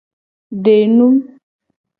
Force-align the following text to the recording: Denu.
Denu. 0.63 1.07